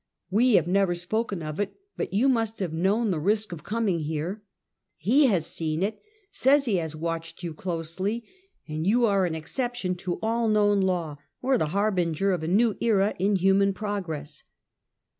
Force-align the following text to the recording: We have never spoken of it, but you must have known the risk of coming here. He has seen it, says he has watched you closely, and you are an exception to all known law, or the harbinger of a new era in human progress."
We 0.31 0.55
have 0.55 0.65
never 0.65 0.95
spoken 0.95 1.43
of 1.43 1.59
it, 1.59 1.75
but 1.95 2.11
you 2.11 2.27
must 2.27 2.57
have 2.57 2.73
known 2.73 3.11
the 3.11 3.19
risk 3.19 3.51
of 3.51 3.61
coming 3.63 3.99
here. 3.99 4.41
He 4.97 5.27
has 5.27 5.45
seen 5.45 5.83
it, 5.83 6.01
says 6.31 6.65
he 6.65 6.77
has 6.77 6.95
watched 6.95 7.43
you 7.43 7.53
closely, 7.53 8.25
and 8.67 8.87
you 8.87 9.05
are 9.05 9.27
an 9.27 9.35
exception 9.35 9.93
to 9.97 10.17
all 10.23 10.47
known 10.47 10.81
law, 10.81 11.17
or 11.43 11.55
the 11.55 11.67
harbinger 11.67 12.31
of 12.31 12.41
a 12.41 12.47
new 12.47 12.75
era 12.81 13.13
in 13.19 13.35
human 13.35 13.75
progress." 13.75 14.43